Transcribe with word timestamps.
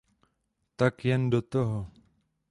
Tak 0.75 1.05
jen 1.05 1.29
do 1.29 1.41
toho! 1.41 1.91